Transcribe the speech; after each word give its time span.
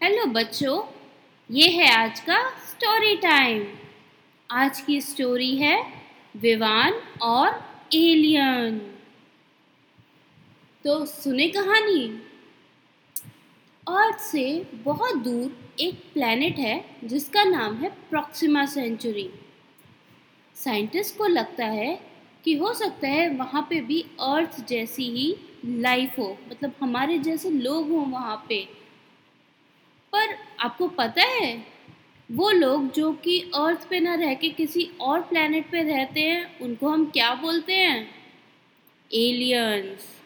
Hello 0.00 0.24
बच्चों, 0.26 0.82
ये 1.50 1.68
है 1.68 1.88
आज 1.92 2.18
का 2.20 2.38
स्टोरी 2.66 3.14
टाइम 3.16 3.64
आज 4.50 4.80
की 4.80 5.00
स्टोरी 5.00 5.56
है 5.56 5.76
विवान 6.36 6.92
और 7.22 7.48
एलियन 7.94 8.78
तो 10.84 11.04
सुने 11.06 11.48
कहानी? 11.48 12.06
अर्थ 13.86 14.20
से 14.20 14.44
बहुत 14.84 15.16
दूर 15.16 15.56
एक 15.80 16.04
प्लेनेट 16.12 16.58
है 16.58 16.78
जिसका 17.04 17.44
नाम 17.44 17.76
है 17.76 17.90
प्रॉक्सिमा 18.10 18.66
सेंचुरी 18.66 19.28
साइंटिस्ट 20.56 21.18
को 21.18 21.26
लगता 21.26 21.66
है 21.72 22.00
कि 22.44 22.54
हो 22.54 22.72
सकता 22.74 23.08
है 23.08 23.28
वहाँ 23.36 23.66
पे 23.70 23.80
भी 23.80 24.04
अर्थ 24.22 24.64
जैसी 24.68 25.10
ही 25.10 25.36
लाइफ 25.80 26.18
हो 26.18 26.36
मतलब 26.50 26.72
हमारे 26.80 27.18
जैसे 27.18 27.50
लोग 27.50 27.90
हों 27.90 28.06
वहाँ 28.06 28.44
पे। 28.48 28.66
पर 30.16 30.36
आपको 30.60 30.88
पता 30.88 31.22
है, 31.22 31.66
वो 32.32 32.50
लोग 32.50 32.92
जो 32.92 33.12
कि 33.12 33.40
अर्थ 33.54 33.88
पे 33.88 34.00
ना 34.00 34.14
रह 34.14 34.34
के 34.34 34.48
किसी 34.48 34.90
और 35.00 35.20
प्लेनेट 35.20 35.70
पे 35.70 35.82
रहते 35.82 36.20
हैं, 36.20 36.58
उनको 36.60 36.88
हम 36.88 37.06
क्या 37.06 37.34
बोलते 37.34 37.72
हैं? 37.72 38.10
एलियंस 39.14 40.16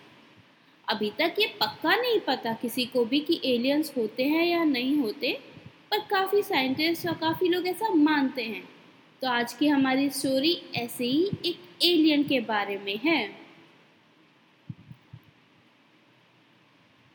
अभी 0.88 1.10
तक 1.10 1.34
ये 1.38 1.46
पक्का 1.46 1.96
नहीं 1.96 2.20
पता 2.20 2.52
किसी 2.52 2.84
को 2.84 3.04
भी 3.04 3.20
कि 3.20 3.40
एलियंस 3.44 3.92
होते 3.96 4.24
हैं 4.24 4.46
या 4.46 4.64
नहीं 4.64 4.96
होते, 4.96 5.40
पर 5.90 5.98
काफ़ी 5.98 6.42
साइंटिस्ट 6.42 7.08
और 7.08 7.14
काफ़ी 7.14 7.48
लोग 7.48 7.66
ऐसा 7.66 7.88
मानते 7.88 8.42
हैं। 8.42 8.68
तो 9.22 9.28
आज 9.28 9.52
की 9.52 9.68
हमारी 9.68 10.10
स्टोरी 10.10 10.62
ऐसे 10.74 11.04
ही 11.04 11.30
एक 11.46 11.60
एलियन 11.82 12.22
के 12.22 12.40
बारे 12.40 12.78
में 12.78 12.96
है। 12.96 13.28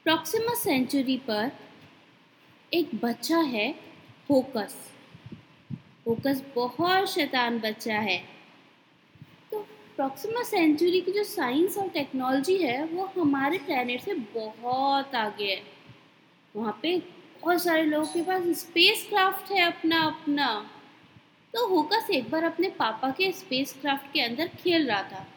प्रॉक्सिमा 0.03 0.53
सेंचुरी 0.53 1.17
पर 1.17 1.52
एक 2.75 2.89
बच्चा 3.03 3.38
है, 3.38 3.71
फोकस। 4.27 4.91
फोकस 6.05 6.44
बहुत 6.55 7.09
शैतान 7.09 7.59
बच्चा 7.59 8.00
है। 8.00 8.17
तो 9.52 9.59
प्रॉक्सिमा 9.95 10.44
सेंचुरी 10.44 11.02
की 11.02 11.11
जो 11.11 11.23
साइंस 11.23 11.77
और 11.77 11.89
टेक्नोलॉजी 11.89 12.58
है, 12.58 12.85
वो 12.85 13.11
हमारे 13.17 13.58
प्लानट 13.58 14.02
से 14.02 14.13
बहुत 14.13 15.16
आगे 15.16 15.45
है। 15.45 15.61
वहाँ 16.55 16.80
पे 16.81 16.97
बहुत 17.41 17.63
सारे 17.63 17.83
लोगों 17.83 18.08
के 18.08 18.22
पास 18.22 18.44
स्पेस 18.59 19.05
क्राफ्ट 19.09 19.52
है 19.52 19.61
अपना 19.61 20.02
अपना 20.02 20.72
तो 21.53 21.67
होकस 21.67 22.07
एक 22.11 22.30
बार 22.30 22.44
अपने 22.44 22.69
पापा 22.69 23.09
के 23.09 23.31
स्पेस 23.31 23.73
क्राफ्ट 23.81 24.11
के 24.13 24.22
अंदर 24.22 24.47
खेल 24.47 24.88
रहा 24.88 25.03
था। 25.03 25.28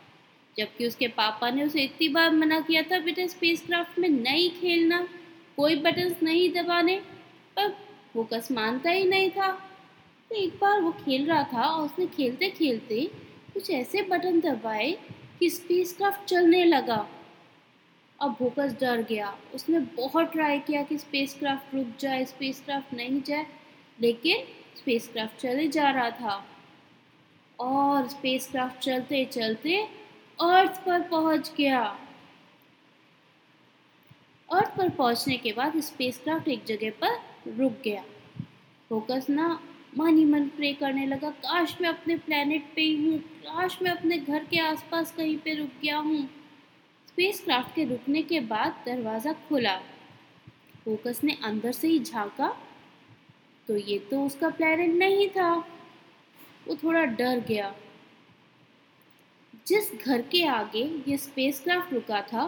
जबकि 0.57 0.87
उसके 0.87 1.09
पापा 1.09 1.51
ने 1.51 1.65
उसे 1.65 1.83
इतनी 1.83 2.09
बार 2.09 2.31
मना 2.31 2.61
किया 2.61 2.83
था, 2.83 2.99
बेटा 2.99 3.27
स्पेस 3.27 3.63
क्राफ्ट 3.67 3.99
में 3.99 4.09
नहीं 4.09 4.51
खेलना। 4.51 5.09
कोई 5.57 5.77
बटन्स 5.77 6.23
नहीं 6.23 6.51
दबाने। 6.53 7.18
पर 7.59 7.69
फोकस 8.15 8.51
मानता 8.53 8.91
ही 8.91 9.05
नहीं 9.05 9.31
था। 9.31 9.51
तो 10.31 10.35
एक 10.35 10.55
बार 10.55 10.81
वो 10.81 10.91
खेल 10.93 11.27
रहा 11.27 11.43
था 11.43 11.63
और 11.63 11.85
उसने 11.85 12.07
खेलते 12.07 12.51
खेलते 12.51 13.05
कुछ 13.55 13.71
ऐसे 13.71 14.03
बटन 14.03 14.41
दबाए 14.41 14.91
कि 15.41 15.51
स्पेस 15.51 15.93
क्राफ्ट 15.97 16.25
चलने 16.25 16.65
लगा। 16.65 17.07
अब 18.19 18.35
फोकस 18.35 18.75
डर 18.81 19.03
गया। 19.03 19.37
उसने 19.55 19.79
बहुत 19.97 20.33
ट्राई 20.33 20.59
किया 20.59 20.83
कि 20.83 20.99
स्पेस 20.99 21.35
क्राफ्ट 21.39 21.75
रुक 21.75 21.93
जाए 22.01 22.25
स्पेस 22.25 22.63
क्राफ्ट 22.65 22.95
नहीं 22.95 23.23
जाए, 23.23 23.47
लेकिन 23.99 24.45
स्पेस 24.77 25.09
क्राफ्ट 25.09 25.41
चले 25.41 25.69
जा 25.69 25.91
रहा 25.91 26.11
था। 26.11 26.45
और 27.59 28.09
स्पेस 28.09 28.49
क्राफ्ट 28.51 28.79
चलते 28.79 29.25
चलते 29.25 29.77
अर्थ 30.39 30.85
पर 30.87 31.03
पहुँच 31.03 31.53
गया। 31.57 31.81
अर्थ 34.49 34.77
पर 34.77 34.89
पहुँचने 34.89 35.37
के 35.37 35.53
बाद 35.53 35.81
स्पेस 35.81 36.19
क्राफ्ट 36.19 36.49
एक 36.49 36.65
जगह 36.65 36.91
पर 36.91 37.28
रुक 37.49 37.81
गया। 37.85 38.03
फोकस 38.91 39.27
ना 39.31 39.49
मन 39.99 40.17
ही 40.19 40.25
मन 40.25 40.49
प्रे 40.49 40.73
करने 40.73 41.07
लगा, 41.07 41.31
काश 41.31 41.77
मैं 41.81 41.89
अपने 41.89 42.17
प्लेनेट 42.17 42.65
पे 42.75 42.83
ही 42.83 42.95
हूँ, 42.97 43.19
काश 43.19 43.79
मैं 43.83 43.91
अपने 43.91 44.19
घर 44.19 44.45
के 44.45 44.59
आसपास 44.61 45.13
कहीं 45.17 45.37
पे 45.39 45.55
रुक 45.55 45.71
गया 45.83 45.97
हूँ। 45.99 46.23
स्पेसक्राफ्ट 47.09 47.75
के 47.75 47.85
रुकने 47.85 48.23
के 48.23 48.41
बाद 48.43 48.83
दरवाज़ा 48.87 49.33
खुला। 49.49 49.77
फोकस 50.85 51.21
ने 51.25 51.37
अंदर 51.45 51.73
से 51.73 51.89
ही 51.89 51.99
झांका 52.01 52.49
तो 53.69 53.77
ये 53.77 53.99
तो 54.11 54.25
उसका 54.27 54.49
प्लेनेट 54.49 54.95
नहीं 54.95 55.29
था। 55.29 55.55
वो 56.69 56.75
थोड़ा 56.75 57.05
डर 57.05 57.41
गया। 57.49 57.75
जिस 59.67 59.93
घर 59.95 60.23
के 60.23 60.45
आगे 60.47 60.83
ये 61.09 61.17
स्पेसक्राफ्ट 61.17 61.93
रुका 61.93 62.21
था, 62.23 62.45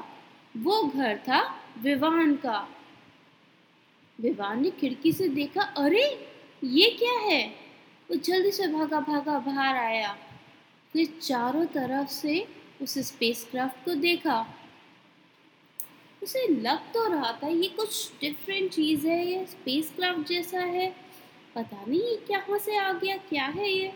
वो 0.54 0.82
घर 0.84 1.16
था 1.18 1.40
विवान 1.78 2.34
का। 2.36 2.68
विवान 4.20 4.62
ने 4.62 4.70
खिड़की 4.70 5.12
से 5.12 5.28
देखा, 5.28 5.62
अरे, 5.62 6.28
ये 6.64 6.90
क्या 6.90 7.12
है? 7.12 7.48
वो 8.10 8.16
जल्दी 8.16 8.50
से 8.50 8.66
भागा 8.66 9.00
भागा, 9.00 9.38
बाहर 9.38 9.76
आया। 9.76 10.18
फिर 10.92 11.18
चारों 11.22 11.66
तरफ़ 11.66 12.08
से 12.08 12.48
उस 12.82 12.98
स्पेसक्राफ्ट 12.98 13.84
को 13.84 13.94
देखा। 13.94 14.54
उसे 16.22 16.48
लग 16.48 16.78
तो 16.78 17.12
रहा 17.12 17.32
था 17.42 17.48
ये 17.48 17.68
कुछ 17.68 18.12
डिफरेंट 18.20 18.72
चीज़ 18.72 19.06
है, 19.06 19.26
ये 19.26 19.46
स्पेसक्राफ्ट 19.46 20.28
जैसा 20.28 20.60
है। 20.60 20.96
पता 21.54 21.84
नहीं 21.88 22.00
ये 22.00 22.16
कहाँ 22.16 22.58
से 22.58 22.76
आ 22.76 22.92
गया, 22.92 23.16
क्या 23.16 23.44
है 23.44 23.72
ये? 23.72 23.88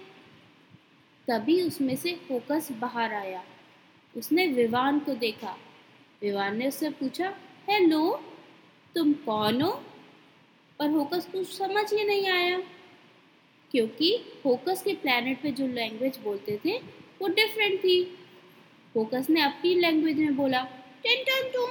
तभी 1.28 1.62
उसमें 1.62 1.96
से 1.96 2.14
फोकस 2.14 2.68
बाहर 2.72 3.14
आया। 3.14 3.44
उसने 4.16 4.46
विवान 4.46 4.98
को 4.98 5.14
देखा। 5.14 5.56
विवान 6.22 6.56
ने 6.56 6.68
उससे 6.68 6.90
पूछा, 6.90 7.36
हेलो, 7.70 8.24
तुम 8.94 9.12
कौन 9.12 9.62
हो? 9.62 9.84
पर 10.78 10.90
होकस 10.90 11.28
कुछ 11.32 11.56
समझ 11.56 11.94
ही 11.94 12.04
नहीं 12.04 12.28
आया। 12.28 12.60
क्योंकि 13.70 14.24
होकस 14.44 14.82
के 14.82 14.94
प्लानट 14.94 15.42
पे 15.42 15.50
जो 15.50 15.66
लैंग्वेज 15.66 16.18
बोलते 16.18 16.60
थे, 16.64 16.78
वो 17.22 17.28
डिफरेंट 17.28 17.80
थी। 17.84 18.18
होकस 18.96 19.26
ने 19.30 19.40
अपनी 19.42 19.74
लैंग्वेज 19.74 20.18
में 20.18 20.36
बोला 20.36 20.64
टेन 21.02 21.24
टन 21.24 21.50
टून 21.52 21.70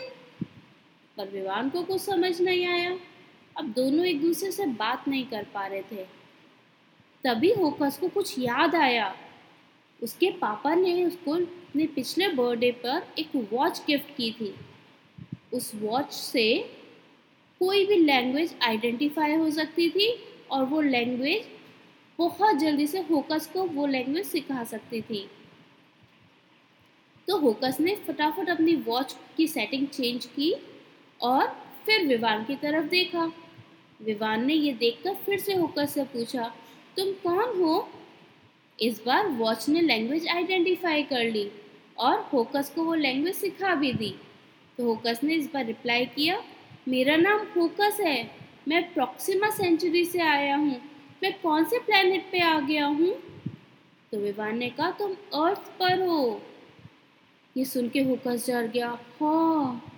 पर 1.17 1.29
विवान 1.29 1.69
को 1.69 1.83
कुछ 1.83 2.01
समझ 2.01 2.41
नहीं 2.41 2.65
आया। 2.65 2.99
अब 3.57 3.65
दोनों 3.65 4.05
एक 4.05 4.21
दूसरे 4.21 4.51
से 4.51 4.65
बात 4.65 5.07
नहीं 5.07 5.25
कर 5.25 5.43
पा 5.43 5.67
रहे 5.67 5.81
थे। 5.81 6.03
तभी 7.23 7.53
होकस 7.53 7.97
को 7.97 8.09
कुछ 8.09 8.39
याद 8.39 8.75
आया। 8.75 9.17
उसके 10.03 10.31
पापा 10.31 10.75
ने 10.75 11.05
उसको 11.05 11.31
अपने 11.33 11.87
पिछले 11.87 12.27
बर्थडे 12.27 12.71
पर 12.71 13.07
एक 13.19 13.49
वॉच 13.53 13.81
गिफ्ट 13.87 14.17
की 14.17 14.31
थी। 14.31 14.55
उस 15.53 15.71
वॉच 15.75 16.13
से 16.13 16.75
कोई 17.61 17.85
भी 17.85 17.95
लैंग्वेज 17.95 18.55
आइडेंटिफाई 18.63 19.35
हो 19.35 19.49
सकती 19.51 19.89
थी 19.89 20.07
और 20.51 20.63
वो 20.65 20.81
लैंग्वेज 20.81 21.45
बहुत 22.19 22.55
जल्दी 22.55 22.87
से 22.87 22.99
होकस 23.01 23.45
को 23.53 23.63
वो 23.65 23.85
लैंग्वेज 23.85 24.25
सिखा 24.25 24.63
सकती 24.63 25.01
थी। 25.01 25.27
तो 27.27 27.37
होकस 27.37 27.79
ने 27.79 27.95
फटाफट 28.07 28.49
अपनी 28.49 28.75
वॉच 28.87 29.15
की 29.37 29.47
सेटिंग 29.47 29.87
चेंज 29.87 30.25
की 30.25 30.53
और 31.21 31.47
फिर 31.85 32.05
विवान 32.07 32.43
की 32.43 32.55
तरफ़ 32.55 32.85
देखा। 32.85 33.31
विवान 33.99 34.45
ने 34.45 34.53
ये 34.53 34.73
देखकर 34.73 35.13
फिर 35.15 35.39
से 35.39 35.55
होकस 35.55 35.93
से 35.93 36.03
पूछा, 36.03 36.51
तुम 36.97 37.11
कौन 37.23 37.61
हो? 37.61 37.87
इस 38.79 39.01
बार 39.05 39.27
वॉच 39.29 39.67
ने 39.69 39.81
लैंग्वेज 39.81 40.27
आइडेंटिफाई 40.27 41.03
कर 41.03 41.23
ली 41.23 41.49
और 41.97 42.19
होकस 42.33 42.71
को 42.75 42.83
वो 42.83 42.93
लैंग्वेज 42.95 43.35
सिखा 43.35 43.75
भी 43.75 43.93
दी। 43.93 44.13
तो 44.77 44.85
होकस 44.85 45.19
ने 45.23 45.35
इस 45.35 45.51
बार 45.53 45.65
रिप्लाई 45.65 46.05
किया 46.05 46.41
मेरा 46.87 47.15
नाम 47.15 47.39
होकस 47.39 47.97
है। 47.99 48.31
मैं 48.67 48.93
प्रॉक्सिमा 48.93 49.49
सेंचुरी 49.49 50.05
से 50.05 50.19
आया 50.19 50.55
हूँ। 50.55 50.81
मैं 51.23 51.41
कौन 51.41 51.63
से 51.63 51.79
प्लेनेट 51.79 52.25
पे 52.31 52.39
आ 52.39 52.59
गया 52.59 52.85
हूँ? 52.85 53.13
तो 54.11 54.17
विवान 54.17 54.57
ने 54.57 54.69
कहा, 54.69 54.91
तुम 54.91 55.11
अर्थ 55.13 55.59
पर 55.59 56.07
हो। 56.07 56.41
ये 57.57 57.65
सुन 57.65 57.89
के 57.89 57.99
होकस 57.99 58.49
डर 58.49 58.67
गया। 58.67 58.99
हाँ 59.21 59.89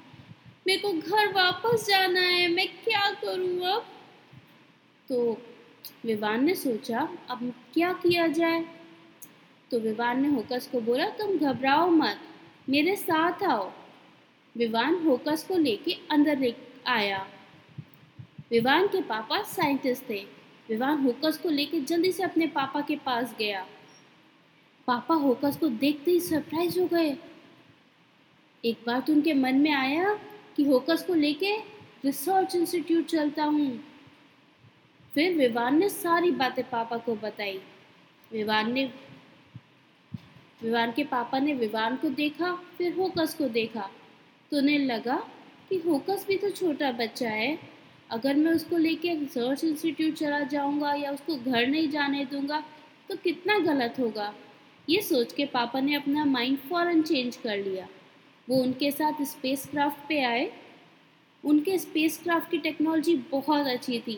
मेरे 0.68 0.80
को 0.80 0.94
घर 0.94 1.34
वापस 1.34 1.88
जाना 1.88 2.20
है। 2.20 2.48
मैं 2.48 2.68
क्या 2.68 3.12
करूँ 3.12 3.60
अब? 3.60 3.86
तो 5.10 5.38
विवान 6.06 6.46
ने 6.46 6.56
सोचा, 6.56 7.10
अब 7.30 7.54
क्या 7.74 7.94
किया 7.94 8.28
जाए? 8.28 8.66
तो 9.72 9.80
विवान 9.80 10.22
ने 10.22 10.28
होकस 10.28 10.70
को 10.72 10.82
बोला, 10.82 11.06
तुम 11.06 11.38
घबराओ 11.38 11.90
मत। 11.90 12.20
मेरे 12.70 12.96
साथ 12.96 13.44
आओ। 13.44 13.72
विवान 14.58 14.96
होकस 15.06 15.46
को 15.48 15.58
लेके 15.58 15.98
अंदर 16.12 16.36
आया। 16.88 17.28
विवान 18.52 18.88
के 18.88 19.02
पापा 19.02 19.42
साइंटिस्ट 19.42 20.10
थे। 20.10 20.28
विवान 20.70 20.98
होकस 20.98 21.38
को 21.38 21.50
लेके 21.50 21.80
जल्दी 21.80 22.12
से 22.12 22.24
अपने 22.24 22.48
पापा 22.48 22.82
के 22.82 22.96
पास 22.96 23.36
गया। 23.40 23.68
पापा 24.88 25.16
होकस 25.16 25.58
को 25.58 25.68
देखते 25.68 26.12
ही 26.12 26.20
सरप्राइज़ 26.20 26.80
हो 26.80 26.88
गए। 26.88 27.18
एक 28.66 28.78
बार 28.88 29.00
तो 29.00 29.14
उनके 29.14 29.34
मन 29.34 29.56
में 29.56 29.72
आया 29.72 30.20
कि 30.56 30.64
होकस 30.64 31.04
को 31.04 31.14
लेके 31.14 31.58
रिसर्च 32.06 32.56
इंस्टीट्यूट 32.56 33.06
चलता 33.06 33.44
हूँ। 33.44 33.84
फिर 35.14 35.38
विवान 35.38 35.80
ने 35.80 35.90
सारी 35.90 36.32
बातें 36.32 36.70
पापा 36.70 36.98
को 36.98 37.16
बताई। 37.16 37.62
विवान 38.32 38.72
ने 38.72 38.94
विवान 40.64 40.92
के 40.92 41.04
पापा 41.04 41.40
ने 41.40 41.54
विवान 41.54 41.96
को 41.96 42.10
देखा, 42.10 42.54
फिर 42.78 42.96
होकस 42.96 43.34
को 43.34 43.50
देखा। 43.50 43.90
तो 44.52 44.58
उन्हें 44.58 44.80
लगा 44.80 45.32
कि 45.70 45.78
होकस 45.80 46.26
भी 46.28 46.38
तो 46.38 46.50
छोटा 46.50 46.92
बच्चा 46.92 47.30
है। 47.30 47.58
अगर 48.10 48.36
मैं 48.36 48.52
उसको 48.52 48.78
लेके 48.78 49.14
रिसर्च 49.16 49.64
इंस्टीट्यूट 49.64 50.14
चला 50.14 50.40
जाऊँगा 50.40 50.94
या 50.94 51.12
उसको 51.12 51.36
घर 51.36 51.68
नहीं 51.68 51.90
जाने 51.90 52.26
दूँगा 52.26 52.64
तो 53.10 53.16
कितना 53.16 53.58
गलत 53.60 53.96
होगा? 54.00 54.34
ये 54.88 55.02
सोच 55.02 55.34
के 55.34 55.46
पापा 55.46 55.80
ने 55.80 55.96
अपना 55.96 56.26
माइंड 56.26 56.58
फ़ौरन 56.60 57.02
चेंज 57.02 57.36
कर 57.36 57.58
लिया। 57.58 57.88
वो 58.48 58.62
उनके 58.64 58.92
साथ 58.92 59.24
स्पेस 59.24 59.66
क्राफ्ट 59.66 60.08
पे 60.10 60.22
आए। 60.24 60.52
उनके 61.44 61.78
स्पेस 61.78 62.20
क्राफ्ट 62.24 62.52
की 62.52 62.58
टेक्नोलॉजी 62.58 63.16
बहुत 63.32 63.68
अच्छी 63.68 64.00
थी। 64.00 64.18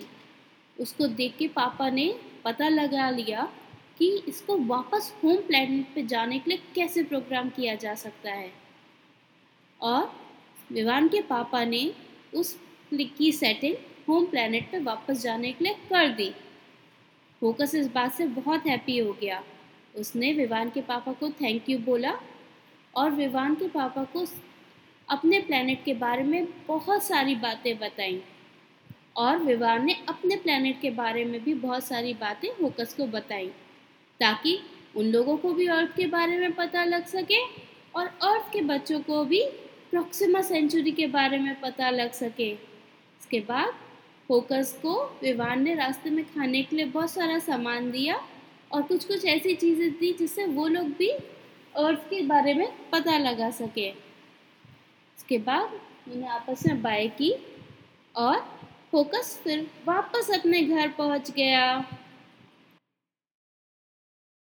उसको 0.77 1.07
देख 1.07 1.35
के 1.37 1.47
पापा 1.47 1.89
ने 1.89 2.13
पता 2.45 2.67
लगा 2.69 3.09
लिया 3.09 3.49
कि 3.99 4.07
इसको 4.27 4.57
वापस 4.57 5.11
होम 5.23 5.37
प्लेनेट 5.37 5.93
पे 5.95 6.03
जाने 6.05 6.39
के 6.39 6.49
लिए 6.49 6.59
कैसे 6.75 7.03
प्रोग्राम 7.03 7.49
किया 7.49 7.75
जा 7.75 7.93
सकता 7.95 8.31
है। 8.31 8.51
और 9.81 10.11
विवान 10.69 11.07
के 11.07 11.21
पापा 11.21 11.63
ने 11.65 11.91
उस 12.33 12.57
की 12.93 13.31
सेटिंग 13.31 13.75
होम 14.07 14.25
प्लेनेट 14.25 14.69
पे 14.71 14.79
वापस 14.79 15.21
जाने 15.21 15.51
के 15.51 15.63
लिए 15.63 15.73
कर 15.89 16.09
दी। 16.09 16.29
फोकस 17.41 17.75
इस 17.75 17.87
बात 17.87 18.13
से 18.13 18.25
बहुत 18.27 18.67
हैप्पी 18.67 18.97
हो 18.97 19.13
गया। 19.21 19.43
उसने 19.95 20.31
विवान 20.33 20.69
के 20.69 20.81
पापा 20.81 21.11
को 21.11 21.29
थैंक 21.31 21.69
यू 21.69 21.77
बोला 21.79 22.13
और 22.93 23.11
विवान 23.11 23.55
के 23.55 23.67
पापा 23.67 24.03
को 24.03 24.25
अपने 25.07 25.39
प्लेनेट 25.39 25.83
के 25.85 25.93
बारे 25.93 26.23
में 26.23 26.47
बहुत 26.67 27.03
सारी 27.03 27.35
बातें 27.35 27.77
बताई। 27.79 28.21
और 29.17 29.37
विवान 29.37 29.85
ने 29.85 29.93
अपने 30.09 30.35
प्लेनेट 30.35 30.81
के 30.81 30.89
बारे 30.89 31.23
में 31.25 31.43
भी 31.43 31.53
बहुत 31.53 31.83
सारी 31.83 32.13
बातें 32.13 32.49
होकस 32.61 32.93
को 32.93 33.05
बताई 33.07 33.47
ताकि 34.19 34.59
उन 34.95 35.05
लोगों 35.05 35.37
को 35.37 35.53
भी 35.53 35.67
अर्थ 35.67 35.95
के 35.95 36.05
बारे 36.07 36.37
में 36.37 36.53
पता 36.53 36.83
लग 36.83 37.05
सके 37.05 37.41
और 37.95 38.07
अर्थ 38.23 38.51
के 38.53 38.61
बच्चों 38.63 38.99
को 38.99 39.23
भी 39.25 39.41
प्रॉक्सिमा 39.91 40.41
सेंचुरी 40.41 40.91
के 40.91 41.07
बारे 41.07 41.37
में 41.37 41.59
पता 41.61 41.89
लग 41.89 42.11
सके। 42.13 42.49
इसके 42.51 43.39
बाद 43.39 43.73
फोकस 44.29 44.71
को 44.81 44.93
विवान 45.21 45.61
ने 45.63 45.73
रास्ते 45.75 46.09
में 46.09 46.23
खाने 46.25 46.63
के 46.63 46.75
लिए 46.75 46.85
बहुत 46.87 47.11
सारा 47.11 47.37
सामान 47.39 47.89
दिया 47.91 48.19
और 48.71 48.81
कुछ 48.81 49.05
कुछ 49.05 49.25
ऐसी 49.25 49.55
चीज़ें 49.55 49.91
दी 49.91 50.11
जिससे 50.13 50.45
वो 50.47 50.67
लोग 50.67 50.87
भी 50.97 51.09
अर्थ 51.75 52.09
के 52.09 52.21
बारे 52.27 52.53
में 52.53 52.67
पता 52.91 53.17
लगा 53.17 53.49
सके। 53.51 53.87
इसके 53.87 55.37
बाद 55.37 55.79
उन्हें 56.13 56.29
आपस 56.29 56.65
में 56.67 56.81
बाय 56.81 57.07
की 57.17 57.33
और 58.15 58.39
फोकस 58.91 59.39
फिर 59.43 59.65
वापस 59.85 60.29
अपने 60.33 60.61
घर 60.61 60.87
पहुँच 60.97 61.31
गया। 61.31 61.77